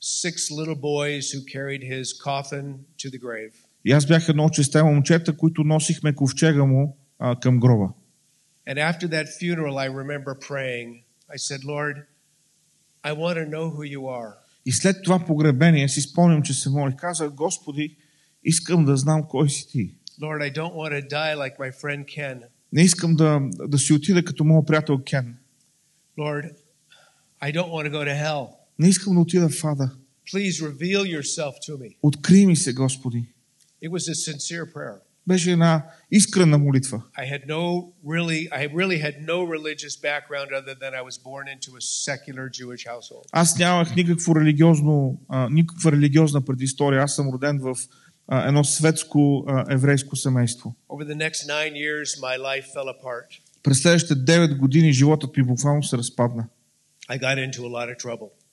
[0.00, 3.52] six little boys who carried his coffin to the grave.
[3.84, 7.88] И аз бях едно от шесте момчета, които носихме ковчега му а, към гроба.
[8.66, 10.88] And after that funeral, I remember praying.
[11.34, 11.96] I said, Lord,
[13.02, 14.32] I want to know who you are.
[14.66, 16.96] И след това погребение си спомням, че се молих.
[16.96, 17.96] Казах, Господи,
[18.43, 19.95] искам да знам кой си ти.
[20.21, 22.41] Lord, I don't want to die like my friend Ken.
[22.73, 25.37] Не искам да, да си отида като моят приятел Кен.
[26.17, 26.51] Lord,
[27.41, 28.47] I don't want to go to hell.
[28.79, 29.91] Не искам да отида в ада.
[30.33, 31.95] Please reveal yourself to me.
[32.01, 33.25] Откри ми се, Господи.
[33.83, 34.99] It was a sincere prayer.
[35.27, 37.03] Беше една искрена молитва.
[37.17, 41.45] I had no really, I really had no religious background other than I was born
[41.55, 43.25] into a secular Jewish household.
[43.31, 47.03] Аз нямах никакво религиозно, а, никаква религиозна предистория.
[47.03, 47.75] Аз съм роден в
[48.27, 50.75] а, едно светско а, еврейско семейство.
[50.89, 52.19] Years.
[53.63, 56.45] През следващите 9 години животът ми буквално се разпадна.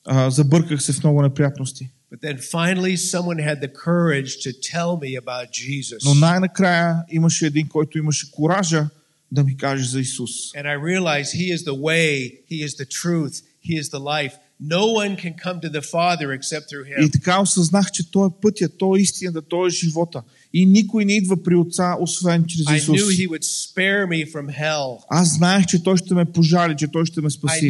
[0.05, 1.91] А, забърках се в много неприятности.
[2.13, 5.99] But then finally, someone had the courage to tell me about Jesus.
[6.05, 8.89] Но най-накрая имаше един, който имаше коража
[9.33, 10.31] да ми каже за Исус.
[10.31, 13.35] And I realized He is the way, He is the truth,
[13.69, 14.33] He is the life.
[14.63, 17.13] No one can come to the Father except through И Him.
[17.13, 20.23] така осъзнах, че Той е пътя, Той е истината, Той е живота.
[20.53, 23.01] И никой не идва при Отца, освен чрез I Исус.
[23.01, 24.99] knew He would spare me from hell.
[25.11, 27.67] Аз знаех, че Той ще ме пожали, че Той ще ме спаси.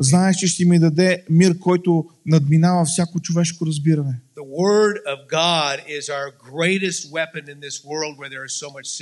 [0.00, 4.20] Знаеш, че ще ми даде мир, който надминава всяко човешко разбиране.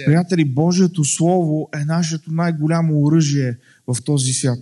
[0.06, 3.56] Приятели, Божието Слово е нашето най-голямо оръжие
[3.86, 4.58] в този свят.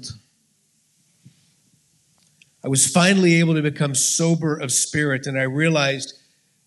[2.66, 6.08] I was finally able to become sober of spirit, and I realized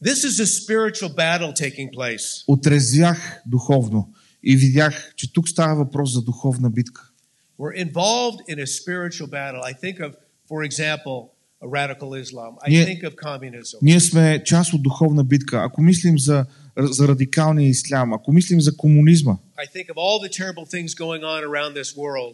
[0.09, 2.45] this is a spiritual battle taking place.
[2.49, 4.09] Отрезвях духовно
[4.43, 7.11] и видях, че тук става въпрос за духовна битка.
[7.59, 9.63] We're involved in a spiritual battle.
[9.65, 10.11] I think of,
[10.51, 11.17] for example,
[11.63, 12.53] a radical Islam.
[12.67, 12.87] I Yeah.
[12.87, 13.79] think of communism.
[13.83, 15.63] Ние сме част от духовна битка.
[15.65, 16.47] Ако мислим за,
[16.78, 19.38] за радикалния ислям, ако мислим за комунизма,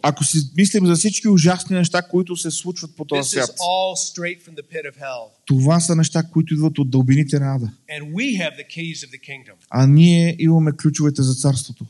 [0.02, 3.50] ако си мислим за всички ужасни неща, които се случват по този свят,
[5.46, 7.70] това са неща, които идват от дълбините на ада.
[9.70, 11.86] А ние имаме ключовете за царството.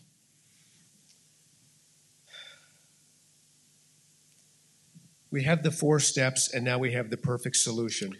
[5.32, 8.11] We have the four steps, and now we have the perfect solution.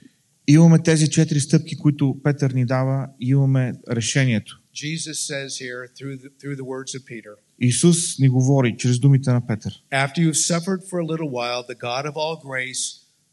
[0.51, 4.63] Имаме тези четири стъпки, които Петър ни дава и имаме решението.
[4.75, 9.31] Jesus says here through the, through the words of Peter, Исус ни говори чрез думите
[9.33, 9.83] на Петър.
[9.93, 12.83] after you've suffered for a little while, the God of all grace,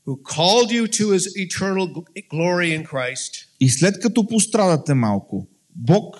[0.05, 5.47] who called you to his eternal gl- glory in Christ, И след като пострадате малко,
[5.76, 6.16] Бог,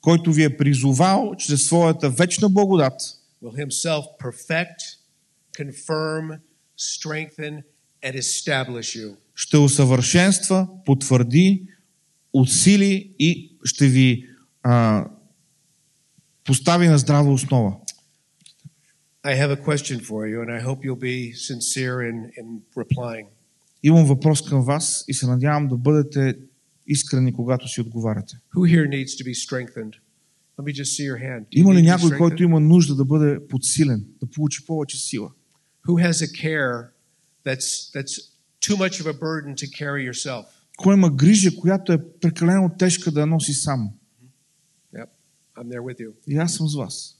[0.00, 2.94] който ви е призовал чрез своята вечна благодат,
[3.44, 4.78] will himself perfect,
[5.58, 6.38] confirm,
[6.78, 7.62] strengthen,
[8.04, 9.16] and establish you.
[9.38, 11.66] Ще усъвършенства, потвърди,
[12.32, 14.26] усили и ще ви
[14.62, 15.04] а,
[16.44, 17.76] постави на здрава основа.
[19.24, 23.26] I have a question for you, and I hope you'll be sincere in, in replying.
[23.82, 26.38] Имам въпрос към вас и се надявам да бъдете
[26.86, 28.36] искрени, когато си отговаряте.
[28.54, 29.92] Who here needs to be strengthened?
[30.58, 31.46] Let me just see your hand.
[31.52, 35.30] Има ли някой, който има нужда да бъде подсилен, да получи повече сила?
[35.86, 36.88] Who has a care
[37.46, 38.37] that's that's
[38.67, 40.45] too much of a burden to carry yourself?
[40.77, 43.89] Кой има грижа, която е прекалено тежка да я носи сам?
[44.95, 45.07] Yep,
[45.57, 46.11] I'm there with you.
[46.27, 47.17] И аз съм с вас.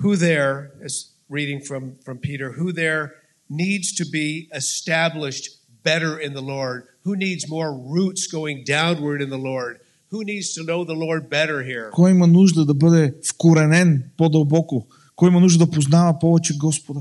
[0.00, 0.94] Who there is
[1.30, 2.52] reading from from Peter?
[2.58, 3.02] Who there
[3.50, 5.44] needs to be established
[5.82, 6.78] better in the Lord?
[7.06, 9.80] Who needs more roots going downward in the Lord?
[10.12, 11.90] Who needs to know the Lord better here?
[11.92, 14.86] Кой има нужда да бъде вкоренен по-дълбоко?
[15.16, 17.00] Кой има нужда да познава повече Господа?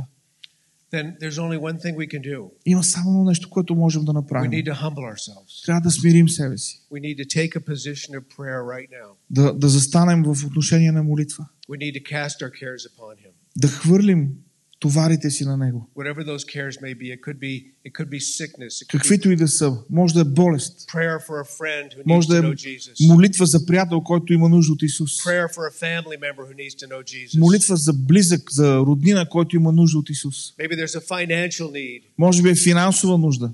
[0.95, 2.51] Then there's only one thing we can do.
[2.66, 4.51] Има само нещо, което можем да We направим.
[4.51, 5.64] need to humble ourselves.
[5.66, 6.80] Трябва да смирим себе си.
[6.92, 9.09] We need to take a position of prayer right now.
[9.30, 11.47] Да, да застанем в отношение на молитва.
[11.68, 13.30] We need to cast our cares upon Him.
[13.57, 14.28] Да хвърлим
[14.85, 15.91] товарите си на Него.
[18.89, 19.78] Каквито и да са.
[19.91, 20.87] Може да е болест.
[22.07, 22.43] Може да е
[23.07, 25.11] молитва за приятел, който има нужда от Исус.
[27.39, 30.37] Молитва за близък, за роднина, който има нужда от Исус.
[32.18, 33.53] Може би е финансова нужда.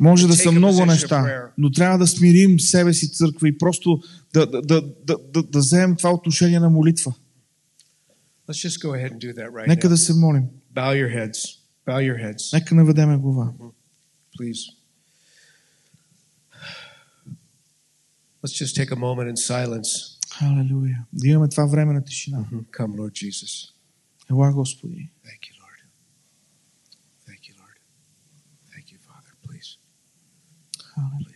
[0.00, 4.00] Може да са много неща, но трябва да смирим себе си църква и просто
[4.33, 7.13] да, да, да, да, да, да вземем това отношение на молитва.
[8.47, 9.89] Let's just go ahead and do that right Нека now.
[9.89, 10.43] да се молим.
[10.73, 11.59] Bow your heads.
[11.87, 13.53] Bow your heads, Нека наведеме глава.
[14.39, 14.75] please.
[18.43, 20.17] Let's just take a moment in silence.
[20.31, 21.05] Халелуя.
[21.13, 22.45] Да имаме това време на тишина.
[22.51, 23.71] Come, Lord Jesus.
[24.31, 25.09] Ела, Господи.
[25.25, 25.79] Thank you, Lord.
[27.27, 27.77] Thank you, Lord.
[28.71, 29.33] Thank you, Father.
[29.47, 29.69] Please,
[30.93, 31.32] Халелуя.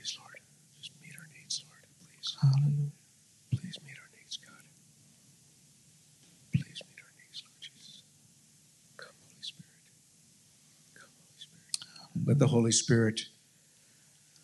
[2.37, 2.89] Please, Халелуя.
[3.51, 4.63] please meet our needs, God.
[6.55, 8.03] Please meet our needs, Lord Jesus.
[9.01, 9.83] Come, Holy Spirit.
[10.99, 11.67] Come, Holy Spirit.
[12.27, 13.17] Let the Holy Spirit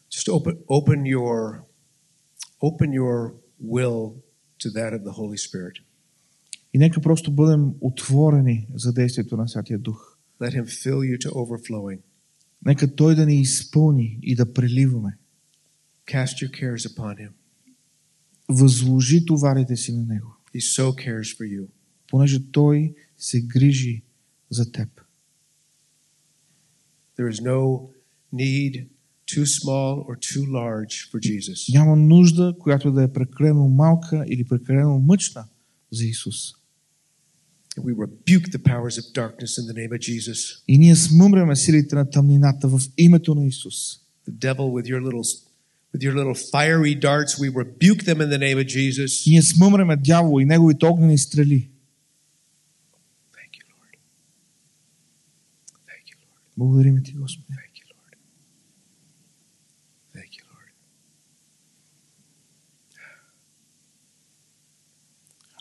[0.09, 1.65] just open open your
[2.61, 3.17] open your
[3.59, 4.01] will
[4.61, 5.77] to that of the Holy Spirit.
[6.73, 10.17] И нека просто бъдем отворени за действието на Святия Дух.
[10.41, 11.99] Let him fill you to overflowing.
[12.65, 15.17] Нека Той да ни изпълни и да преливаме.
[16.07, 17.29] Cast your cares upon him.
[18.48, 21.66] Възложи товарите си на Него, He so cares for you.
[22.08, 24.02] понеже Той се грижи
[24.50, 24.88] за теб.
[27.18, 27.90] There is no
[28.32, 28.88] need
[29.26, 31.74] too small or too large for Jesus.
[31.74, 35.44] Няма нужда, която да е прекалено малка или прекалено мъчна
[35.92, 36.36] за Исус.
[37.78, 40.62] We rebuke the powers of darkness in the name of Jesus.
[40.68, 43.74] И ние смъмряме силите на тъмнината в името на Исус.
[44.28, 45.53] The devil with your little
[45.93, 49.25] with your little fiery darts, we rebuke them in the name of Jesus.
[49.27, 51.69] Ние смъмряме дявола и неговите огнени стрели.
[53.33, 53.97] Thank you, Lord.
[55.89, 56.41] Thank you, Lord.
[56.57, 57.47] Благодарим Ти, Господи.
[57.49, 58.15] Thank you, Lord.
[60.15, 60.71] Thank you, Lord.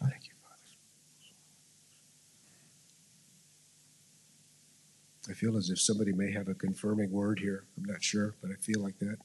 [0.02, 0.68] Thank you, Father.
[5.30, 7.61] I feel as if somebody may have a confirming word here.
[7.76, 9.18] I'm not sure, but I feel like that.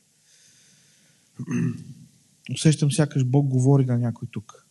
[2.55, 4.68] Усещам сякаш Бог говори на някой тук.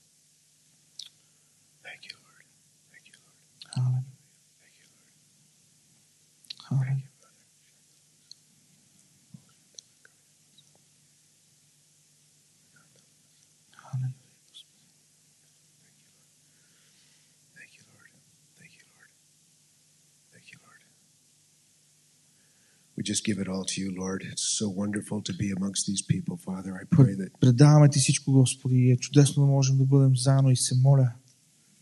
[23.12, 24.20] just give it all to you, Lord.
[24.32, 26.72] It's so wonderful to be amongst these people, Father.
[26.82, 30.50] I pray that Предаваме Ти всичко, Господи, и е чудесно да можем да бъдем заедно
[30.50, 31.12] и се моля.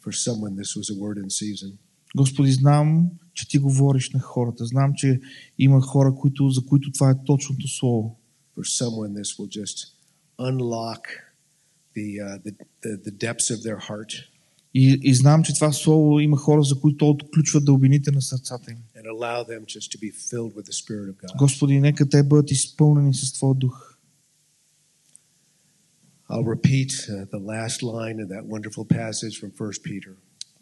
[0.01, 1.79] for someone this was a word in season.
[2.17, 4.67] Господи, знам, че Ти говориш на хората.
[4.67, 5.21] Знам, че
[5.59, 8.17] има хора, които, за които това е точното слово.
[8.57, 9.79] For someone this will just
[10.39, 11.03] unlock
[11.97, 12.53] the, uh, the,
[12.83, 14.13] the, the depths of their heart
[14.78, 18.72] И, и знам, че това слово има хора, за които то отключва дълбините на сърцата
[18.72, 18.78] им.
[21.38, 23.92] Господи, нека те бъдат изпълнени с Твоя дух.
[26.30, 30.12] I'll repeat uh, the last line of that wonderful passage from 1 Peter.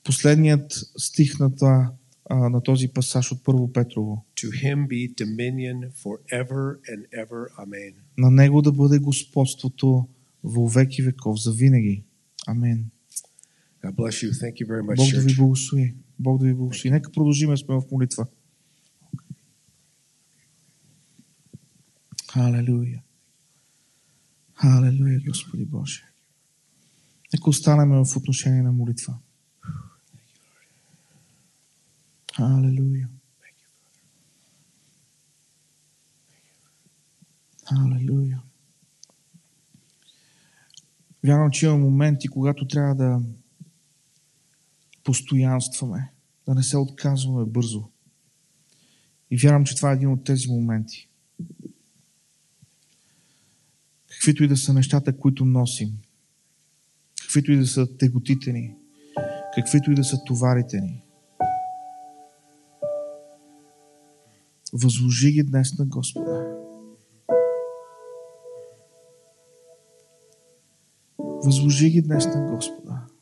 [0.03, 1.91] Последният стих на, това,
[2.30, 4.26] на този пасаж от Първо Петрово.
[4.36, 7.47] To him be dominion forever and ever.
[7.59, 7.93] Amen.
[8.18, 10.07] На Него да бъде господството
[10.43, 12.03] во веки веков, за винаги.
[12.47, 12.86] Амин.
[13.84, 14.32] God bless you.
[14.32, 15.96] Thank you very much, Бог да ви благослови.
[16.20, 16.92] Бог да ви благослови.
[16.92, 18.26] Нека продължиме сме в молитва.
[22.32, 23.04] Халелуя.
[24.54, 26.04] Халелуя, Господи Боже.
[27.34, 29.18] Нека останем в отношение на молитва.
[32.36, 33.10] Халелуя.
[37.70, 38.42] Халелуя.
[41.24, 43.22] Вярвам, че има моменти, когато трябва да
[45.04, 46.12] постоянстваме,
[46.45, 47.84] да не се отказваме бързо.
[49.32, 51.10] И вярвам, че това е един от тези моменти.
[54.10, 55.97] Каквито и да са нещата, които носим,
[57.22, 58.76] каквито и да са теготите ни,
[59.56, 61.04] каквито и да са товарите ни,
[64.74, 66.58] възложи ги днес на Господа.
[71.20, 73.12] Възложи ги днес на Господа.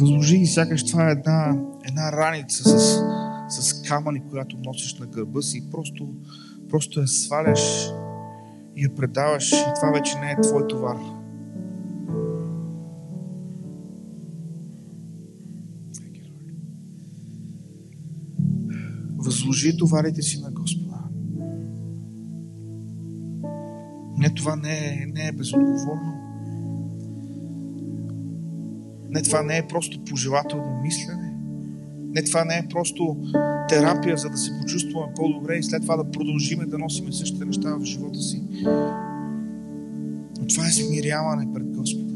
[0.00, 1.56] Възложи ги, сякаш това е една,
[1.88, 3.02] една раница с,
[3.48, 6.14] с камъни, която носиш на гърба си и просто,
[6.68, 7.90] просто я сваляш
[8.76, 10.96] и я предаваш и това вече не е твой товар.
[19.16, 20.96] Възложи товарите си на Господа.
[24.18, 26.19] Не, това не е, не е безотговорно.
[29.10, 31.34] Не, това не е просто пожелателно мислене.
[32.14, 33.16] Не, това не е просто
[33.68, 37.76] терапия, за да се почувстваме по-добре и след това да продължиме да носиме същите неща
[37.76, 38.42] в живота си.
[40.40, 42.10] Но това е смиряване пред Господа.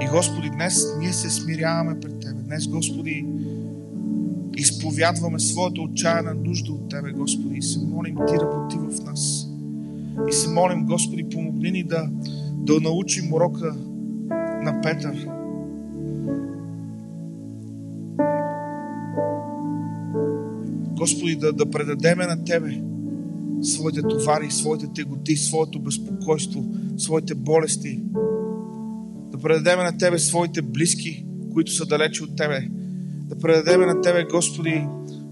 [0.00, 2.40] И Господи, днес ние се смиряваме пред Тебе.
[2.42, 3.26] Днес, Господи,
[4.56, 9.48] изповядваме своята отчаяна нужда от Тебе, Господи, и се молим Ти работи в нас.
[10.28, 12.10] И се молим, Господи, помогни ни да,
[12.54, 13.74] да научим урока
[14.82, 15.28] Петър.
[20.96, 22.82] Господи, да, да предадеме на Тебе
[23.62, 26.64] своите товари, своите теготи, своето безпокойство,
[26.98, 28.00] своите болести.
[29.32, 32.68] Да предадеме на Тебе своите близки, които са далече от Тебе.
[33.28, 34.86] Да предадеме на Тебе, Господи,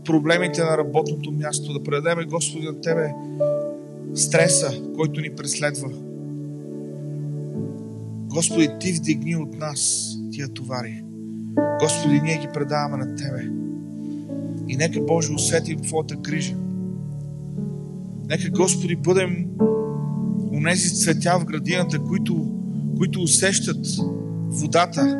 [0.05, 1.73] проблемите на работното място.
[1.73, 3.13] Да предадеме, Господи, на Тебе
[4.15, 6.10] стреса, който ни преследва.
[8.31, 11.03] Господи, Ти вдигни от нас тия товари.
[11.81, 13.51] Господи, ние ги предаваме на Тебе.
[14.69, 16.57] И нека, Боже, усетим Твоята грижа.
[18.29, 19.47] Нека, Господи, бъдем
[20.53, 22.51] унези цветя в градината, които,
[22.97, 23.87] които усещат
[24.49, 25.19] водата,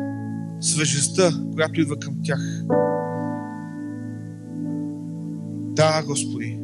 [0.61, 2.63] свежестта, която идва към тях.
[5.75, 6.59] Да, Господи,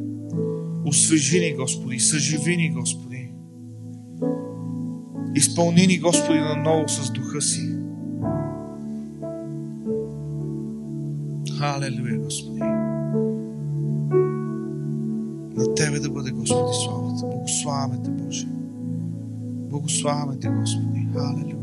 [0.85, 3.31] освежи ни, Господи, съживи ни, Господи.
[5.37, 7.77] Изпълни ни, Господи, наново с духа си.
[11.57, 12.59] Халелуя, Господи.
[15.55, 17.25] На Тебе да бъде, Господи, славата.
[17.25, 18.47] Благославяме Те, Боже.
[19.69, 21.07] Благославяме Те, Господи.
[21.13, 21.56] Халелуя.